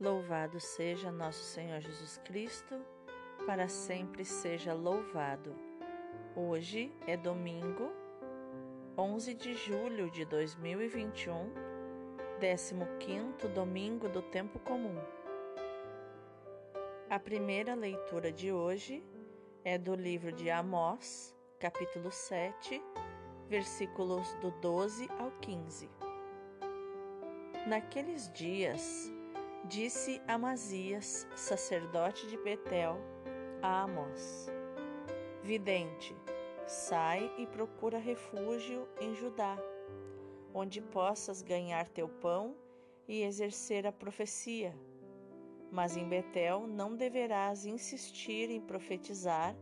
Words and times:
Louvado 0.00 0.58
seja 0.58 1.12
nosso 1.12 1.44
Senhor 1.44 1.78
Jesus 1.78 2.18
Cristo, 2.24 2.74
para 3.44 3.68
sempre 3.68 4.24
seja 4.24 4.72
louvado. 4.72 5.54
Hoje 6.34 6.90
é 7.06 7.18
domingo, 7.18 7.92
11 8.96 9.34
de 9.34 9.52
julho 9.52 10.10
de 10.10 10.24
2021, 10.24 11.52
15 12.98 13.48
domingo 13.54 14.08
do 14.08 14.22
tempo 14.22 14.58
comum. 14.60 14.96
A 17.10 17.18
primeira 17.18 17.74
leitura 17.74 18.32
de 18.32 18.50
hoje 18.50 19.04
é 19.62 19.76
do 19.76 19.94
livro 19.94 20.32
de 20.32 20.48
Amós, 20.48 21.36
capítulo 21.58 22.10
7, 22.10 22.82
versículos 23.50 24.32
do 24.36 24.50
12 24.62 25.10
ao 25.18 25.30
15. 25.42 25.90
Naqueles 27.66 28.32
dias, 28.32 29.12
Disse 29.66 30.20
Amazias, 30.26 31.28
sacerdote 31.36 32.26
de 32.26 32.36
Betel, 32.38 32.96
a 33.62 33.82
Amós: 33.82 34.48
Vidente, 35.42 36.16
sai 36.66 37.30
e 37.36 37.46
procura 37.46 37.98
refúgio 37.98 38.88
em 39.00 39.14
Judá, 39.14 39.58
onde 40.54 40.80
possas 40.80 41.42
ganhar 41.42 41.88
teu 41.88 42.08
pão 42.08 42.56
e 43.06 43.22
exercer 43.22 43.86
a 43.86 43.92
profecia. 43.92 44.74
Mas 45.70 45.94
em 45.94 46.08
Betel 46.08 46.66
não 46.66 46.96
deverás 46.96 47.66
insistir 47.66 48.50
em 48.50 48.60
profetizar, 48.60 49.54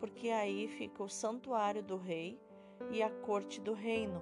porque 0.00 0.28
aí 0.28 0.66
fica 0.66 1.02
o 1.04 1.08
santuário 1.08 1.84
do 1.84 1.96
rei 1.96 2.38
e 2.90 3.00
a 3.00 3.08
corte 3.08 3.60
do 3.60 3.72
reino. 3.72 4.20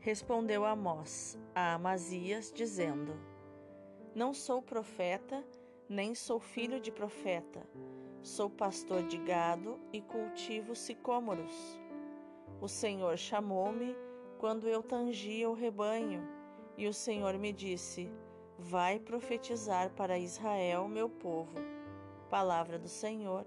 Respondeu 0.00 0.64
Amós 0.64 1.38
a 1.54 1.74
Amazias, 1.74 2.50
dizendo: 2.50 3.33
não 4.14 4.32
sou 4.32 4.62
profeta, 4.62 5.44
nem 5.88 6.14
sou 6.14 6.38
filho 6.38 6.78
de 6.78 6.92
profeta. 6.92 7.66
Sou 8.22 8.48
pastor 8.48 9.02
de 9.02 9.18
gado 9.18 9.78
e 9.92 10.00
cultivo 10.00 10.74
sicômoros. 10.74 11.78
O 12.60 12.68
Senhor 12.68 13.18
chamou-me 13.18 13.96
quando 14.38 14.68
eu 14.68 14.82
tangia 14.82 15.50
o 15.50 15.54
rebanho, 15.54 16.22
e 16.78 16.86
o 16.86 16.94
Senhor 16.94 17.36
me 17.38 17.52
disse: 17.52 18.10
Vai 18.56 19.00
profetizar 19.00 19.90
para 19.90 20.18
Israel, 20.18 20.86
meu 20.86 21.08
povo. 21.08 21.58
Palavra 22.30 22.78
do 22.78 22.88
Senhor, 22.88 23.44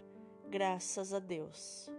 graças 0.49 1.13
a 1.13 1.19
Deus. 1.19 1.89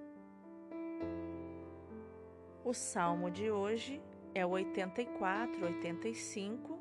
O 2.62 2.74
salmo 2.74 3.30
de 3.30 3.50
hoje 3.50 4.00
é 4.34 4.44
o 4.44 4.50
84, 4.50 5.64
85 5.64 6.77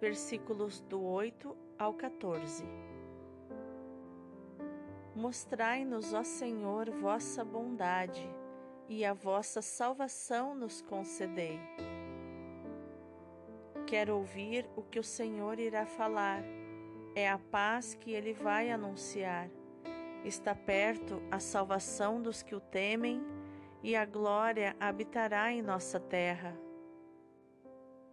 versículos 0.00 0.80
do 0.80 1.02
8 1.02 1.56
ao 1.78 1.94
14. 1.94 2.64
Mostrai-nos, 5.14 6.14
ó 6.14 6.22
Senhor, 6.22 6.90
vossa 6.90 7.44
bondade, 7.44 8.28
e 8.88 9.04
a 9.04 9.12
vossa 9.12 9.60
salvação 9.60 10.54
nos 10.54 10.80
concedei. 10.80 11.58
Quero 13.86 14.16
ouvir 14.16 14.68
o 14.76 14.82
que 14.82 14.98
o 14.98 15.04
Senhor 15.04 15.58
irá 15.58 15.86
falar, 15.86 16.42
é 17.14 17.28
a 17.28 17.38
paz 17.38 17.94
que 17.94 18.12
ele 18.12 18.32
vai 18.32 18.70
anunciar. 18.70 19.50
Está 20.24 20.54
perto 20.54 21.22
a 21.30 21.40
salvação 21.40 22.22
dos 22.22 22.42
que 22.42 22.54
o 22.54 22.60
temem, 22.60 23.20
e 23.82 23.96
a 23.96 24.04
glória 24.04 24.76
habitará 24.78 25.52
em 25.52 25.62
nossa 25.62 25.98
terra. 25.98 26.67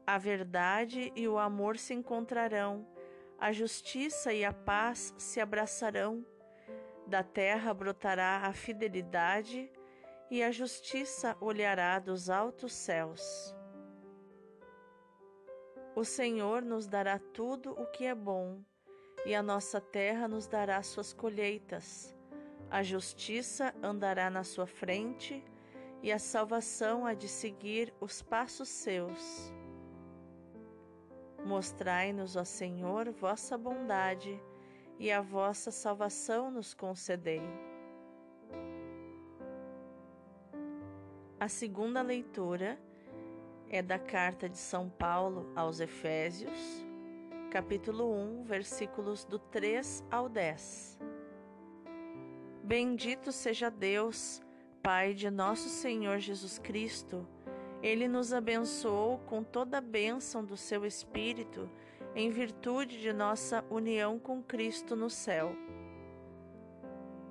A 0.07 0.17
verdade 0.19 1.11
e 1.15 1.27
o 1.27 1.39
amor 1.39 1.77
se 1.77 1.93
encontrarão, 1.93 2.87
a 3.39 3.51
justiça 3.51 4.33
e 4.33 4.45
a 4.45 4.53
paz 4.53 5.13
se 5.17 5.41
abraçarão. 5.41 6.25
Da 7.07 7.23
terra 7.23 7.73
brotará 7.73 8.41
a 8.43 8.53
fidelidade 8.53 9.71
e 10.29 10.43
a 10.43 10.51
justiça 10.51 11.35
olhará 11.41 11.99
dos 11.99 12.29
altos 12.29 12.73
céus. 12.73 13.55
O 15.95 16.03
Senhor 16.03 16.61
nos 16.61 16.87
dará 16.87 17.17
tudo 17.17 17.71
o 17.71 17.85
que 17.87 18.05
é 18.05 18.13
bom, 18.13 18.61
e 19.25 19.33
a 19.33 19.41
nossa 19.41 19.79
terra 19.79 20.27
nos 20.27 20.45
dará 20.45 20.83
suas 20.83 21.13
colheitas. 21.13 22.15
A 22.69 22.83
justiça 22.83 23.73
andará 23.81 24.29
na 24.29 24.43
sua 24.43 24.67
frente, 24.67 25.43
e 26.03 26.11
a 26.11 26.19
salvação 26.19 27.05
há 27.05 27.13
de 27.13 27.27
seguir 27.27 27.93
os 27.99 28.21
passos 28.21 28.69
seus. 28.69 29.53
Mostrai-nos, 31.45 32.35
ó 32.35 32.43
Senhor, 32.43 33.11
vossa 33.11 33.55
bondade 33.55 34.41
e 34.97 35.11
a 35.11 35.21
vossa 35.21 35.69
salvação 35.69 36.49
nos 36.49 36.73
concedei. 36.73 37.43
A 41.39 41.47
segunda 41.47 42.01
leitura 42.01 42.79
é 43.69 43.79
da 43.83 43.99
carta 43.99 44.49
de 44.49 44.57
São 44.57 44.89
Paulo 44.89 45.51
aos 45.55 45.79
Efésios, 45.79 46.83
capítulo 47.51 48.11
1, 48.11 48.43
versículos 48.43 49.23
do 49.23 49.37
3 49.37 50.03
ao 50.09 50.27
10. 50.27 50.97
Bendito 52.63 53.31
seja 53.31 53.69
Deus, 53.69 54.41
Pai 54.81 55.13
de 55.13 55.29
nosso 55.29 55.69
Senhor 55.69 56.17
Jesus 56.17 56.57
Cristo 56.57 57.27
ele 57.85 58.07
nos 58.07 58.33
abençoou 58.33 59.19
com 59.27 59.43
toda 59.43 59.77
a 59.77 59.81
bênção 59.81 60.43
do 60.43 60.57
seu 60.57 60.87
Espírito, 60.87 61.69
em 62.15 62.31
virtude 62.31 62.99
de 62.99 63.13
nossa 63.13 63.63
união 63.69 64.17
com 64.17 64.41
Cristo 64.41 64.95
no 64.95 65.07
céu. 65.07 65.55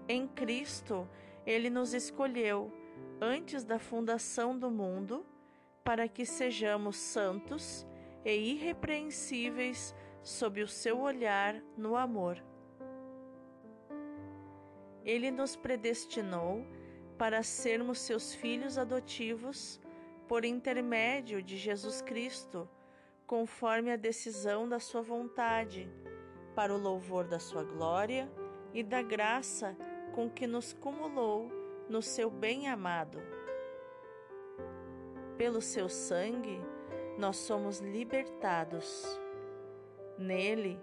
Em 0.09 0.29
Cristo, 0.29 1.09
Ele 1.45 1.69
nos 1.69 1.93
escolheu 1.93 2.73
antes 3.21 3.65
da 3.65 3.81
fundação 3.81 4.57
do 4.57 4.71
mundo, 4.71 5.27
para 5.83 6.07
que 6.07 6.25
sejamos 6.25 6.99
santos 6.99 7.85
e 8.25 8.31
irrepreensíveis 8.53 9.93
sob 10.23 10.63
o 10.63 10.69
seu 10.69 11.01
olhar 11.01 11.61
no 11.77 11.97
amor. 11.97 12.41
Ele 15.05 15.33
nos 15.33 15.57
predestinou 15.57 16.65
para 17.19 17.43
sermos 17.43 17.99
seus 17.99 18.33
filhos 18.33 18.79
adotivos 18.79 19.81
por 20.29 20.45
intermédio 20.45 21.43
de 21.43 21.57
Jesus 21.57 22.01
Cristo, 22.01 22.69
conforme 23.27 23.93
a 23.93 23.97
decisão 23.97 24.69
da 24.69 24.79
Sua 24.79 25.03
vontade, 25.03 25.91
para 26.55 26.73
o 26.75 26.79
louvor 26.79 27.27
da 27.27 27.39
Sua 27.39 27.65
glória 27.65 28.31
e 28.73 28.83
da 28.83 29.03
graça 29.03 29.77
com 30.15 30.31
que 30.31 30.47
nos 30.47 30.73
cumulou 30.73 31.51
no 31.89 32.01
Seu 32.01 32.31
bem-amado. 32.31 33.19
Pelo 35.37 35.61
Seu 35.61 35.89
sangue, 35.89 36.61
nós 37.19 37.37
somos 37.37 37.81
libertados. 37.81 39.05
Nele, 40.19 40.81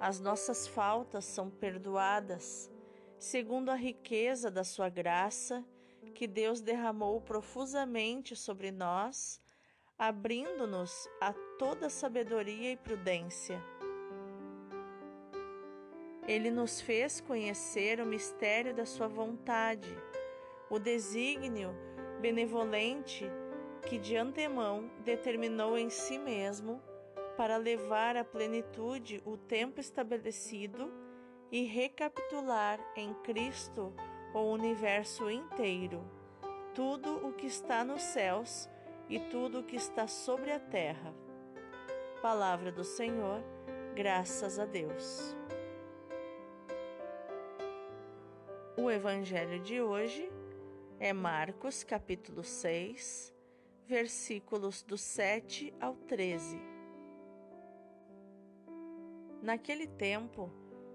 as 0.00 0.18
nossas 0.18 0.66
faltas 0.66 1.26
são 1.26 1.50
perdoadas, 1.50 2.70
segundo 3.18 3.70
a 3.70 3.74
riqueza 3.74 4.50
da 4.50 4.64
Sua 4.64 4.88
graça 4.88 5.64
que 6.10 6.26
Deus 6.26 6.60
derramou 6.60 7.20
profusamente 7.20 8.36
sobre 8.36 8.70
nós, 8.70 9.40
abrindo-nos 9.98 11.08
a 11.20 11.32
toda 11.58 11.88
sabedoria 11.88 12.72
e 12.72 12.76
prudência. 12.76 13.62
Ele 16.26 16.50
nos 16.50 16.80
fez 16.80 17.20
conhecer 17.20 18.00
o 18.00 18.06
mistério 18.06 18.74
da 18.74 18.84
Sua 18.84 19.08
vontade, 19.08 19.96
o 20.68 20.78
desígnio 20.78 21.74
benevolente 22.20 23.24
que 23.88 23.98
de 23.98 24.16
antemão 24.16 24.90
determinou 25.04 25.76
em 25.76 25.90
si 25.90 26.18
mesmo 26.18 26.80
para 27.36 27.56
levar 27.56 28.16
à 28.16 28.24
plenitude 28.24 29.22
o 29.24 29.36
tempo 29.36 29.80
estabelecido 29.80 30.92
e 31.50 31.62
recapitular 31.64 32.78
em 32.94 33.14
Cristo 33.22 33.92
o 34.32 34.40
universo 34.42 35.28
inteiro, 35.28 36.04
tudo 36.74 37.26
o 37.26 37.32
que 37.32 37.46
está 37.46 37.84
nos 37.84 38.00
céus 38.00 38.68
e 39.08 39.18
tudo 39.18 39.60
o 39.60 39.64
que 39.64 39.76
está 39.76 40.06
sobre 40.06 40.52
a 40.52 40.60
terra. 40.60 41.12
Palavra 42.22 42.70
do 42.70 42.84
Senhor, 42.84 43.42
graças 43.94 44.58
a 44.58 44.64
Deus. 44.64 45.36
O 48.76 48.88
evangelho 48.88 49.58
de 49.60 49.80
hoje 49.80 50.30
é 51.00 51.12
Marcos, 51.12 51.82
capítulo 51.82 52.44
6, 52.44 53.34
versículos 53.84 54.82
do 54.82 54.96
7 54.96 55.74
ao 55.80 55.96
13. 55.96 56.60
Naquele 59.42 59.88
tempo, 59.88 60.50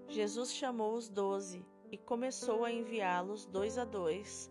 Jesus 0.08 0.52
chamou 0.54 0.94
os 0.94 1.08
doze 1.08 1.66
e 1.90 1.96
começou 1.96 2.64
a 2.64 2.72
enviá-los 2.72 3.46
dois 3.46 3.78
a 3.78 3.84
dois, 3.84 4.50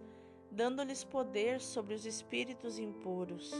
dando-lhes 0.52 1.04
poder 1.04 1.60
sobre 1.60 1.94
os 1.94 2.06
espíritos 2.06 2.80
impuros. 2.80 3.54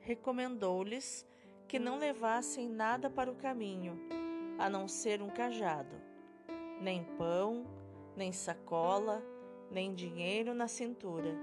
Recomendou-lhes 0.00 1.26
que 1.66 1.78
não 1.78 1.98
levassem 1.98 2.68
nada 2.68 3.08
para 3.08 3.30
o 3.30 3.36
caminho, 3.36 3.98
a 4.58 4.68
não 4.68 4.88
ser 4.88 5.22
um 5.22 5.30
cajado, 5.30 5.96
nem 6.80 7.04
pão, 7.16 7.64
nem 8.16 8.32
sacola, 8.32 9.22
nem 9.70 9.94
dinheiro 9.94 10.52
na 10.52 10.68
cintura. 10.68 11.34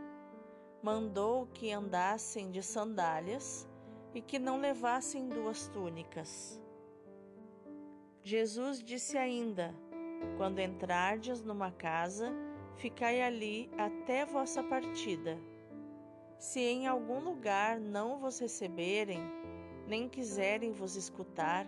Mandou 0.83 1.47
que 1.47 1.71
andassem 1.71 2.51
de 2.51 2.61
sandálias 2.61 3.67
e 4.13 4.21
que 4.21 4.37
não 4.37 4.59
levassem 4.59 5.27
duas 5.27 5.67
túnicas. 5.69 6.61
Jesus 8.21 8.83
disse 8.83 9.17
ainda: 9.17 9.73
Quando 10.37 10.59
entrardes 10.59 11.41
numa 11.41 11.71
casa, 11.71 12.31
ficai 12.75 13.21
ali 13.21 13.69
até 13.77 14.25
vossa 14.25 14.63
partida. 14.63 15.37
Se 16.37 16.59
em 16.59 16.85
algum 16.87 17.19
lugar 17.19 17.79
não 17.79 18.19
vos 18.19 18.39
receberem, 18.39 19.21
nem 19.87 20.07
quiserem 20.07 20.71
vos 20.71 20.95
escutar, 20.95 21.65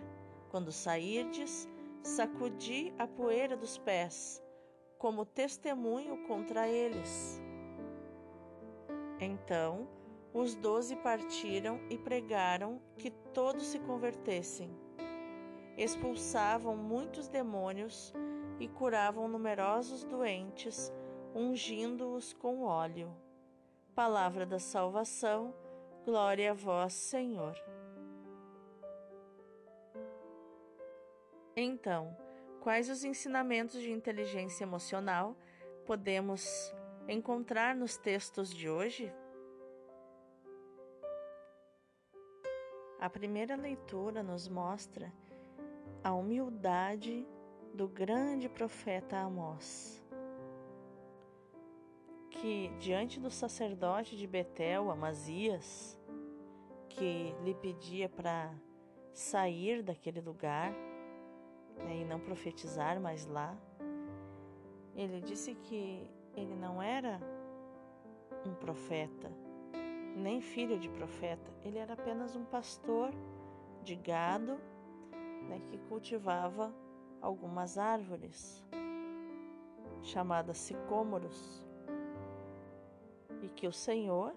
quando 0.50 0.70
sairdes, 0.70 1.68
sacudi 2.02 2.92
a 2.98 3.06
poeira 3.06 3.56
dos 3.56 3.78
pés, 3.78 4.42
como 4.98 5.24
testemunho 5.24 6.26
contra 6.26 6.68
eles. 6.68 7.40
Então 9.18 9.88
os 10.32 10.54
doze 10.54 10.94
partiram 10.96 11.80
e 11.90 11.98
pregaram 11.98 12.80
que 12.96 13.10
todos 13.10 13.66
se 13.66 13.78
convertessem. 13.80 14.70
Expulsavam 15.76 16.76
muitos 16.76 17.26
demônios 17.28 18.12
e 18.60 18.68
curavam 18.68 19.26
numerosos 19.26 20.04
doentes, 20.04 20.92
ungindo-os 21.34 22.34
com 22.34 22.62
óleo. 22.62 23.10
Palavra 23.94 24.44
da 24.44 24.58
salvação, 24.58 25.54
glória 26.04 26.50
a 26.50 26.54
vós, 26.54 26.92
Senhor. 26.92 27.56
Então, 31.56 32.14
quais 32.60 32.90
os 32.90 33.02
ensinamentos 33.02 33.80
de 33.80 33.90
inteligência 33.90 34.64
emocional 34.64 35.34
podemos 35.86 36.72
encontrar 37.08 37.74
nos 37.74 37.96
textos 37.96 38.50
de 38.50 38.68
hoje? 38.68 39.12
A 43.00 43.08
primeira 43.08 43.56
leitura 43.56 44.22
nos 44.22 44.46
mostra 44.46 45.10
a 46.04 46.12
humildade 46.12 47.26
do 47.74 47.88
grande 47.88 48.48
profeta 48.48 49.18
Amós, 49.18 50.02
que 52.30 52.68
diante 52.78 53.20
do 53.20 53.30
sacerdote 53.30 54.16
de 54.16 54.26
Betel, 54.26 54.90
Amazias, 54.90 55.98
que 56.88 57.34
lhe 57.44 57.54
pedia 57.54 58.08
para 58.08 58.52
sair 59.12 59.82
daquele 59.82 60.20
lugar 60.20 60.72
né, 61.84 61.96
e 61.96 62.04
não 62.04 62.18
profetizar 62.18 63.00
mais 63.00 63.26
lá, 63.26 63.56
ele 64.94 65.20
disse 65.20 65.54
que 65.54 66.10
ele 66.34 66.54
não 66.54 66.82
era 66.82 67.20
um 68.46 68.54
profeta, 68.54 69.30
nem 70.16 70.40
filho 70.40 70.78
de 70.78 70.88
profeta, 70.88 71.50
ele 71.64 71.78
era 71.78 71.94
apenas 71.94 72.34
um 72.34 72.44
pastor 72.44 73.10
de 73.82 73.94
gado 73.94 74.58
né, 75.48 75.60
que 75.68 75.78
cultivava 75.78 76.74
algumas 77.20 77.78
árvores 77.78 78.64
chamadas 80.02 80.58
sicômoros 80.58 81.62
e 83.42 83.48
que 83.48 83.66
o 83.66 83.72
Senhor, 83.72 84.34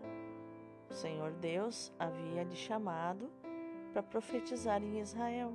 o 0.90 0.94
Senhor 0.94 1.32
Deus, 1.34 1.94
havia 1.98 2.44
lhe 2.44 2.56
chamado 2.56 3.30
para 3.92 4.04
profetizar 4.04 4.82
em 4.82 5.00
Israel. 5.00 5.54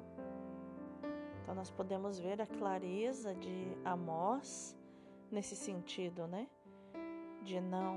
Então 1.42 1.54
nós 1.54 1.70
podemos 1.70 2.18
ver 2.18 2.40
a 2.40 2.46
clareza 2.46 3.34
de 3.34 3.76
Amós 3.84 4.76
nesse 5.30 5.56
sentido, 5.56 6.26
né? 6.26 6.46
De 7.42 7.60
não 7.60 7.96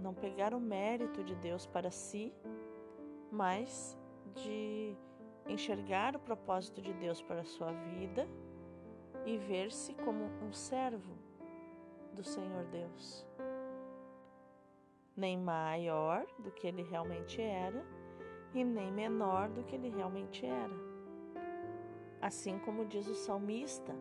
não 0.00 0.14
pegar 0.14 0.54
o 0.54 0.60
mérito 0.60 1.24
de 1.24 1.34
Deus 1.34 1.66
para 1.66 1.90
si, 1.90 2.32
mas 3.32 3.98
de 4.36 4.96
enxergar 5.48 6.14
o 6.14 6.18
propósito 6.18 6.80
de 6.80 6.92
Deus 6.92 7.22
para 7.22 7.40
a 7.40 7.44
sua 7.44 7.72
vida 7.72 8.28
e 9.24 9.36
ver-se 9.36 9.94
como 9.94 10.24
um 10.42 10.52
servo 10.52 11.16
do 12.12 12.22
Senhor 12.22 12.64
Deus. 12.66 13.26
Nem 15.16 15.36
maior 15.38 16.26
do 16.38 16.50
que 16.50 16.66
ele 16.66 16.82
realmente 16.82 17.40
era 17.40 17.84
e 18.54 18.62
nem 18.64 18.92
menor 18.92 19.48
do 19.48 19.64
que 19.64 19.74
ele 19.74 19.88
realmente 19.88 20.46
era. 20.46 20.74
Assim 22.20 22.58
como 22.58 22.84
diz 22.84 23.06
o 23.08 23.14
salmista 23.14 23.94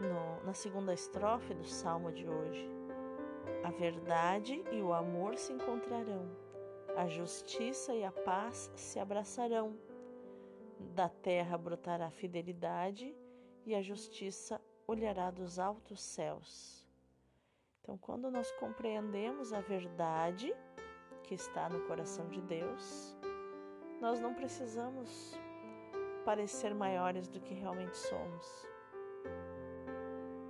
no, 0.00 0.44
na 0.44 0.54
segunda 0.54 0.92
estrofe 0.92 1.54
do 1.54 1.64
salmo 1.64 2.12
de 2.12 2.28
hoje. 2.28 2.68
A 3.64 3.70
verdade 3.70 4.62
e 4.70 4.80
o 4.80 4.92
amor 4.92 5.36
se 5.36 5.52
encontrarão, 5.52 6.30
a 6.96 7.06
justiça 7.06 7.94
e 7.94 8.04
a 8.04 8.12
paz 8.12 8.70
se 8.76 8.98
abraçarão. 8.98 9.76
Da 10.94 11.08
terra 11.08 11.56
brotará 11.58 12.06
a 12.06 12.10
fidelidade 12.10 13.14
e 13.64 13.74
a 13.74 13.82
justiça 13.82 14.60
olhará 14.86 15.30
dos 15.30 15.58
altos 15.58 16.00
céus. 16.00 16.86
Então, 17.82 17.98
quando 17.98 18.30
nós 18.30 18.50
compreendemos 18.52 19.52
a 19.52 19.60
verdade 19.60 20.54
que 21.22 21.34
está 21.34 21.68
no 21.68 21.86
coração 21.86 22.28
de 22.28 22.40
Deus, 22.40 23.16
nós 24.00 24.20
não 24.20 24.34
precisamos 24.34 25.38
parecer 26.24 26.74
maiores 26.74 27.28
do 27.28 27.40
que 27.40 27.54
realmente 27.54 27.96
somos. 27.96 28.68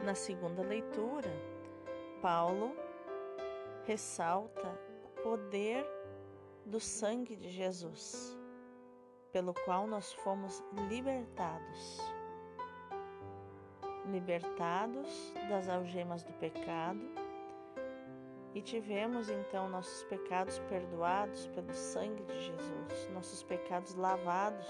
Na 0.05 0.15
segunda 0.15 0.63
leitura, 0.63 1.31
Paulo 2.23 2.77
ressalta 3.85 4.79
o 5.05 5.23
poder 5.23 5.85
do 6.65 6.79
sangue 6.79 7.35
de 7.35 7.49
Jesus, 7.49 8.38
pelo 9.33 9.55
qual 9.65 9.87
nós 9.87 10.13
fomos 10.13 10.63
libertados. 10.89 12.01
Libertados 14.07 15.33
das 15.49 15.69
algemas 15.69 16.23
do 16.23 16.33
pecado 16.35 17.01
e 18.55 18.63
tivemos 18.63 19.29
então 19.29 19.69
nossos 19.69 20.03
pecados 20.05 20.59
perdoados 20.69 21.47
pelo 21.49 21.73
sangue 21.73 22.25
de 22.25 22.41
Jesus, 22.41 23.09
nossos 23.13 23.43
pecados 23.43 23.95
lavados 23.95 24.67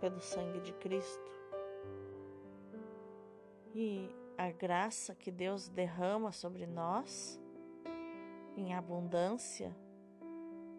pelo 0.00 0.20
sangue 0.20 0.60
de 0.60 0.72
Cristo. 0.74 1.32
E 3.74 4.08
a 4.38 4.50
graça 4.50 5.14
que 5.14 5.30
Deus 5.30 5.68
derrama 5.68 6.32
sobre 6.32 6.66
nós 6.66 7.40
em 8.56 8.74
abundância, 8.74 9.76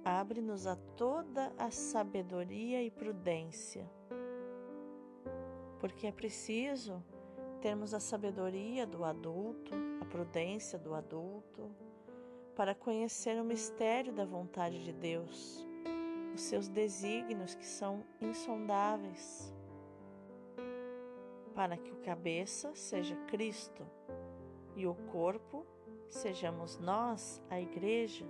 abre-nos 0.03 0.67
a 0.67 0.75
toda 0.75 1.53
a 1.57 1.71
sabedoria 1.71 2.83
e 2.83 2.91
prudência. 2.91 3.89
Porque 5.79 6.07
é 6.07 6.11
preciso 6.11 7.03
termos 7.61 7.93
a 7.93 7.99
sabedoria 7.99 8.85
do 8.85 9.05
adulto, 9.05 9.73
a 10.01 10.05
prudência 10.05 10.77
do 10.77 10.93
adulto, 10.93 11.71
para 12.55 12.75
conhecer 12.75 13.39
o 13.41 13.45
mistério 13.45 14.13
da 14.13 14.25
vontade 14.25 14.83
de 14.83 14.91
Deus, 14.91 15.65
os 16.33 16.41
seus 16.41 16.67
desígnios 16.67 17.55
que 17.55 17.65
são 17.65 18.03
insondáveis, 18.21 19.53
para 21.55 21.77
que 21.77 21.91
o 21.91 21.97
cabeça 21.97 22.75
seja 22.75 23.15
Cristo 23.27 23.85
e 24.75 24.85
o 24.85 24.93
corpo 25.11 25.65
sejamos 26.09 26.77
nós, 26.77 27.41
a 27.49 27.59
Igreja, 27.59 28.25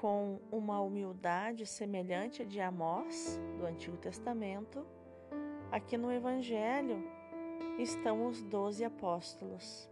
com 0.00 0.40
uma 0.50 0.80
humildade 0.80 1.66
semelhante 1.66 2.40
a 2.40 2.44
de 2.46 2.58
Amós, 2.58 3.38
do 3.58 3.66
Antigo 3.66 3.98
Testamento, 3.98 4.86
aqui 5.70 5.98
no 5.98 6.10
Evangelho 6.10 7.04
estão 7.78 8.26
os 8.26 8.42
doze 8.42 8.82
apóstolos, 8.82 9.90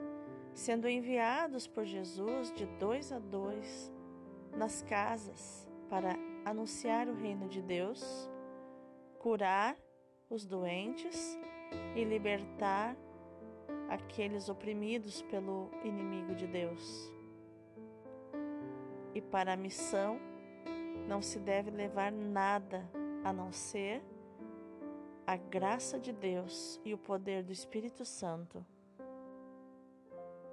sendo 0.55 0.89
enviados 0.89 1.67
por 1.67 1.85
Jesus 1.85 2.51
de 2.53 2.65
dois 2.79 3.13
a 3.13 3.19
dois 3.19 3.93
nas 4.57 4.81
casas 4.81 5.69
para 5.91 6.17
anunciar 6.43 7.07
o 7.07 7.15
reino 7.15 7.47
de 7.47 7.61
Deus, 7.61 8.31
curar 9.19 9.77
os 10.31 10.47
doentes 10.47 11.39
e 11.95 12.03
libertar 12.03 12.97
aqueles 13.91 14.49
oprimidos 14.49 15.21
pelo 15.21 15.71
inimigo 15.85 16.35
de 16.35 16.47
Deus. 16.47 17.18
E 19.19 19.21
para 19.21 19.55
a 19.55 19.57
missão 19.57 20.17
não 21.09 21.21
se 21.21 21.41
deve 21.41 21.73
levar 21.73 22.13
nada 22.13 22.89
a 23.25 23.33
não 23.33 23.51
ser 23.51 24.01
a 25.27 25.35
graça 25.35 25.99
de 25.99 26.13
Deus 26.13 26.81
e 26.85 26.95
o 26.95 26.99
poder 26.99 27.43
do 27.43 27.51
Espírito 27.51 28.05
Santo. 28.05 28.65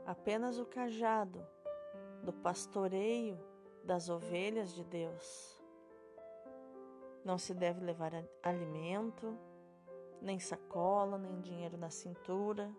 Apenas 0.04 0.58
o 0.58 0.66
cajado 0.66 1.46
do 2.24 2.34
pastoreio 2.34 3.38
das 3.84 4.10
ovelhas 4.10 4.74
de 4.74 4.84
Deus. 4.84 5.64
Não 7.24 7.38
se 7.38 7.54
deve 7.54 7.86
levar 7.86 8.14
alimento, 8.42 9.38
nem 10.20 10.40
sacola, 10.40 11.20
nem 11.20 11.40
dinheiro 11.40 11.78
na 11.78 11.92
cintura. 11.92 12.76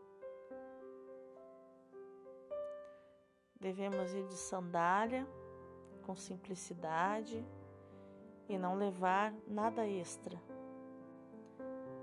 Devemos 3.61 4.13
ir 4.15 4.27
de 4.27 4.35
sandália, 4.35 5.25
com 6.07 6.15
simplicidade 6.15 7.45
e 8.49 8.57
não 8.57 8.77
levar 8.77 9.35
nada 9.49 9.85
extra, 9.85 10.41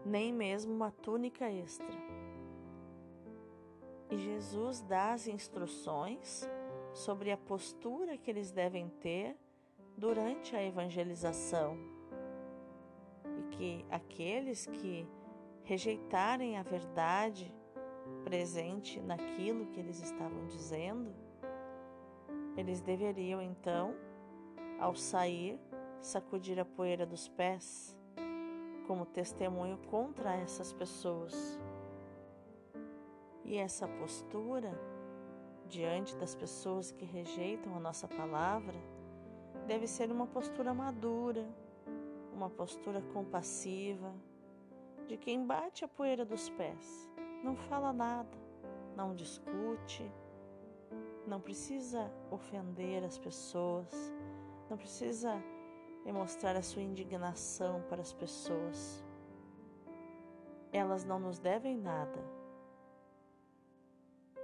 nem 0.05 0.33
mesmo 0.33 0.73
uma 0.73 0.91
túnica 0.91 1.49
extra. 1.49 1.95
E 4.11 4.17
Jesus 4.17 4.81
dá 4.81 5.13
as 5.13 5.25
instruções 5.25 6.45
sobre 6.93 7.31
a 7.31 7.37
postura 7.37 8.17
que 8.17 8.29
eles 8.29 8.51
devem 8.51 8.89
ter 8.89 9.37
durante 9.97 10.53
a 10.53 10.61
evangelização 10.61 11.77
e 13.39 13.55
que 13.55 13.85
aqueles 13.89 14.65
que 14.65 15.07
rejeitarem 15.63 16.57
a 16.57 16.63
verdade 16.63 17.55
presente 18.25 18.99
naquilo 18.99 19.67
que 19.67 19.79
eles 19.79 20.01
estavam 20.01 20.45
dizendo, 20.47 21.22
eles 22.55 22.81
deveriam 22.81 23.41
então, 23.41 23.95
ao 24.79 24.95
sair, 24.95 25.59
sacudir 26.01 26.59
a 26.59 26.65
poeira 26.65 27.05
dos 27.05 27.27
pés 27.27 27.97
como 28.87 29.05
testemunho 29.05 29.77
contra 29.89 30.35
essas 30.35 30.73
pessoas. 30.73 31.59
E 33.45 33.57
essa 33.57 33.87
postura 33.87 34.77
diante 35.67 36.15
das 36.15 36.35
pessoas 36.35 36.91
que 36.91 37.05
rejeitam 37.05 37.75
a 37.75 37.79
nossa 37.79 38.07
palavra 38.07 38.77
deve 39.67 39.87
ser 39.87 40.11
uma 40.11 40.27
postura 40.27 40.73
madura, 40.73 41.47
uma 42.33 42.49
postura 42.49 43.01
compassiva, 43.13 44.13
de 45.07 45.17
quem 45.17 45.45
bate 45.45 45.83
a 45.83 45.87
poeira 45.87 46.25
dos 46.25 46.49
pés, 46.49 47.09
não 47.43 47.55
fala 47.55 47.91
nada, 47.91 48.37
não 48.95 49.15
discute, 49.15 50.09
não 51.27 51.39
precisa 51.39 52.11
ofender 52.29 53.03
as 53.03 53.17
pessoas, 53.17 53.91
não 54.69 54.77
precisa 54.77 55.41
mostrar 56.11 56.55
a 56.55 56.61
sua 56.61 56.81
indignação 56.81 57.81
para 57.89 58.01
as 58.01 58.11
pessoas. 58.11 59.03
Elas 60.71 61.05
não 61.05 61.19
nos 61.19 61.39
devem 61.39 61.77
nada, 61.77 62.19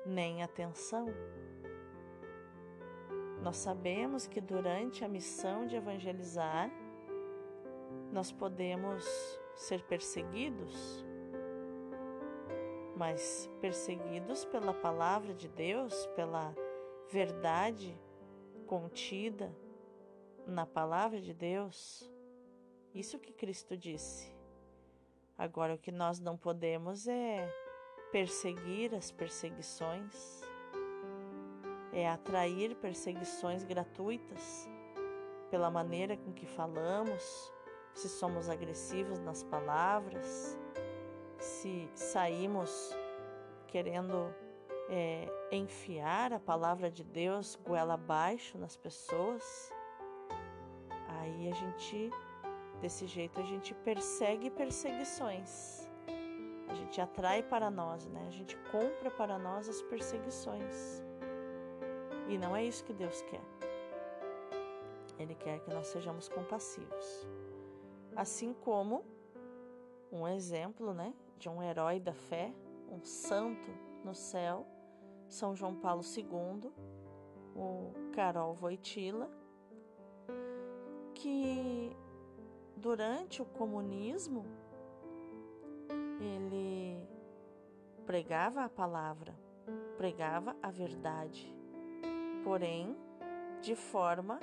nem 0.06 0.44
atenção. 0.44 1.08
Nós 3.42 3.58
sabemos 3.58 4.28
que 4.28 4.40
durante 4.40 5.04
a 5.04 5.08
missão 5.08 5.66
de 5.66 5.76
evangelizar, 5.76 6.70
nós 8.12 8.32
podemos 8.32 9.06
ser 9.56 9.84
perseguidos, 9.84 11.06
mas 12.96 13.50
perseguidos 13.62 14.46
pela 14.46 14.74
palavra 14.74 15.34
de 15.34 15.48
Deus, 15.48 16.06
pela 16.16 16.54
verdade 17.12 18.00
contida 18.68 19.56
na 20.46 20.66
palavra 20.66 21.20
de 21.20 21.34
Deus. 21.34 22.10
Isso 22.94 23.20
que 23.20 23.34
Cristo 23.34 23.76
disse. 23.76 24.32
Agora, 25.38 25.74
o 25.74 25.78
que 25.78 25.92
nós 25.92 26.20
não 26.20 26.38
podemos 26.38 27.08
é 27.08 27.50
perseguir 28.12 28.94
as 28.94 29.12
perseguições, 29.12 30.42
é 31.94 32.08
atrair 32.10 32.76
perseguições 32.76 33.64
gratuitas 33.64 34.68
pela 35.50 35.72
maneira 35.72 36.18
com 36.18 36.32
que 36.34 36.46
falamos, 36.46 37.52
se 37.94 38.10
somos 38.10 38.50
agressivos 38.50 39.20
nas 39.20 39.44
palavras, 39.44 40.58
se 41.40 41.90
saímos 41.96 42.96
querendo 43.68 44.34
é, 44.90 45.28
enfiar 45.52 46.34
a 46.34 46.40
palavra 46.40 46.90
de 46.90 47.04
Deus 47.04 47.56
goela 47.56 47.94
abaixo 47.94 48.58
nas 48.58 48.76
pessoas, 48.76 49.72
aí 51.08 51.50
a 51.50 51.54
gente, 51.54 52.10
desse 52.82 53.06
jeito, 53.06 53.40
a 53.40 53.44
gente 53.44 53.74
persegue 53.76 54.50
perseguições. 54.50 55.88
A 56.68 56.74
gente 56.74 57.00
atrai 57.00 57.42
para 57.42 57.70
nós, 57.72 58.08
né? 58.08 58.26
A 58.28 58.32
gente 58.32 58.56
compra 58.72 59.10
para 59.10 59.40
nós 59.40 59.68
as 59.68 59.82
perseguições. 59.84 61.04
E 62.28 62.38
não 62.38 62.56
é 62.56 62.64
isso 62.64 62.84
que 62.84 62.94
Deus 62.94 63.22
quer. 63.24 63.42
Ele 65.18 65.36
quer 65.36 65.60
que 65.60 65.74
nós 65.74 65.88
sejamos 65.88 66.30
compassivos. 66.30 67.28
Assim 68.16 68.54
como 68.54 69.04
um 70.12 70.28
exemplo, 70.28 70.94
né, 70.94 71.14
de 71.38 71.50
um 71.50 71.62
herói 71.62 72.00
da 72.00 72.14
fé, 72.14 72.54
um 72.90 73.04
santo 73.04 73.70
no 74.04 74.16
céu, 74.16 74.66
São 75.30 75.56
João 75.56 75.76
Paulo 75.76 76.02
II, 76.04 76.72
o 77.56 77.94
Carol 78.12 78.54
Voitila, 78.56 79.30
que 81.14 81.96
durante 82.76 83.42
o 83.42 83.46
comunismo 83.46 84.46
ele 86.20 87.08
pregava 88.08 88.64
a 88.64 88.70
palavra, 88.70 89.38
pregava 89.98 90.56
a 90.64 90.72
verdade, 90.72 91.56
porém 92.44 92.98
de 93.62 93.76
forma 93.76 94.40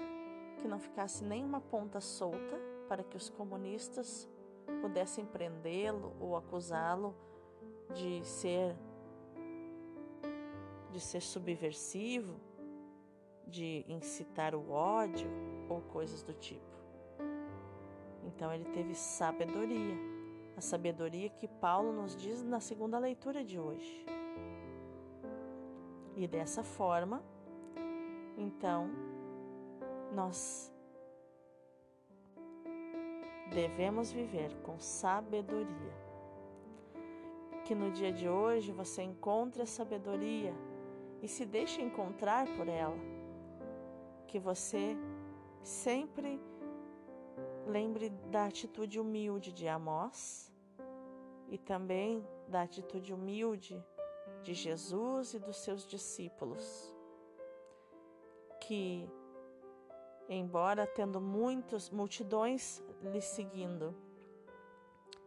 que 0.58 0.68
não 0.68 0.78
ficasse 0.78 1.24
nenhuma 1.24 1.60
ponta 1.60 2.00
solta 2.00 2.60
para 2.88 3.02
que 3.02 3.16
os 3.16 3.28
comunistas 3.28 4.28
pudessem 4.80 5.24
prendê-lo 5.24 6.14
ou 6.20 6.36
acusá-lo 6.36 7.14
de 7.92 8.24
ser 8.24 8.76
de 10.90 11.00
ser 11.00 11.20
subversivo, 11.20 12.40
de 13.46 13.84
incitar 13.88 14.54
o 14.54 14.70
ódio 14.70 15.28
ou 15.68 15.80
coisas 15.80 16.22
do 16.22 16.32
tipo. 16.32 16.76
Então 18.24 18.52
ele 18.52 18.64
teve 18.66 18.94
sabedoria, 18.94 19.96
a 20.56 20.60
sabedoria 20.60 21.28
que 21.28 21.46
Paulo 21.46 21.92
nos 21.92 22.16
diz 22.16 22.42
na 22.42 22.60
segunda 22.60 22.98
leitura 22.98 23.44
de 23.44 23.58
hoje. 23.58 24.04
E 26.16 26.26
dessa 26.26 26.64
forma, 26.64 27.22
então, 28.36 28.90
nós 30.12 30.72
devemos 33.50 34.10
viver 34.10 34.54
com 34.62 34.78
sabedoria. 34.78 36.06
Que 37.64 37.74
no 37.74 37.90
dia 37.90 38.12
de 38.12 38.28
hoje 38.28 38.72
você 38.72 39.02
encontre 39.02 39.62
a 39.62 39.66
sabedoria 39.66 40.54
e 41.22 41.28
se 41.28 41.44
deixe 41.44 41.80
encontrar 41.80 42.46
por 42.56 42.68
ela. 42.68 42.96
Que 44.26 44.38
você 44.38 44.96
sempre 45.62 46.40
lembre 47.66 48.10
da 48.30 48.46
atitude 48.46 49.00
humilde 49.00 49.52
de 49.52 49.66
Amós 49.66 50.52
e 51.48 51.58
também 51.58 52.26
da 52.48 52.62
atitude 52.62 53.12
humilde 53.12 53.84
de 54.42 54.54
Jesus 54.54 55.34
e 55.34 55.38
dos 55.40 55.56
seus 55.56 55.84
discípulos, 55.84 56.94
que, 58.60 59.10
embora 60.28 60.86
tendo 60.86 61.20
muitos 61.20 61.90
multidões 61.90 62.82
lhe 63.02 63.20
seguindo, 63.20 63.94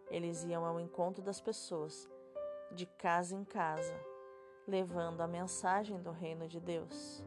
eles 0.10 0.44
iam 0.46 0.66
ao 0.66 0.80
encontro 0.80 1.22
das 1.22 1.42
pessoas, 1.42 2.10
de 2.72 2.86
casa 2.86 3.36
em 3.36 3.44
casa, 3.44 3.94
levando 4.70 5.22
a 5.22 5.28
mensagem 5.28 6.00
do 6.02 6.12
reino 6.12 6.48
de 6.48 6.60
Deus. 6.60 7.26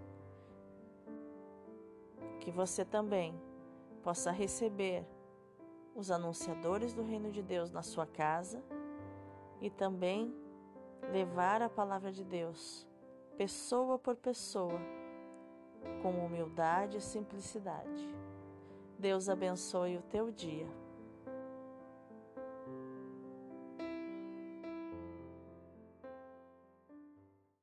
Que 2.41 2.51
você 2.51 2.85
também 2.85 3.35
possa 4.03 4.31
receber 4.31 5.05
os 5.95 6.11
anunciadores 6.11 6.95
do 6.95 7.03
reino 7.03 7.31
de 7.31 7.43
Deus 7.43 7.71
na 7.71 7.83
sua 7.83 8.07
casa 8.07 8.63
e 9.61 9.69
também 9.69 10.35
levar 11.11 11.61
a 11.61 11.69
palavra 11.69 12.11
de 12.11 12.25
Deus, 12.25 12.87
pessoa 13.37 13.99
por 13.99 14.17
pessoa, 14.17 14.81
com 16.01 16.25
humildade 16.25 16.99
e 16.99 17.01
simplicidade. 17.01 18.15
Deus 18.99 19.29
abençoe 19.29 19.97
o 19.97 20.03
teu 20.03 20.31
dia. 20.31 20.82